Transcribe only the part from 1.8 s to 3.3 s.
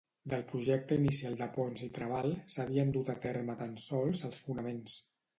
i Trabal s'havien dut a